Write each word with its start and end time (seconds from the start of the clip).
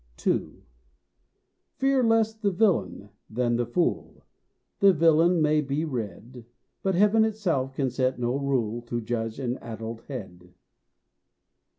II. 0.25 0.63
Fear 1.77 2.03
less 2.05 2.33
the 2.33 2.49
villain 2.49 3.09
than 3.29 3.55
the 3.55 3.67
fool. 3.67 4.23
The 4.79 4.93
villain 4.93 5.43
may 5.43 5.61
be 5.61 5.85
read, 5.85 6.43
But 6.81 6.95
heaven 6.95 7.23
itself 7.23 7.75
can 7.75 7.91
set 7.91 8.17
no 8.17 8.35
rule 8.35 8.81
To 8.87 8.99
judge 8.99 9.37
an 9.37 9.59
addled 9.59 10.01
head. 10.07 10.55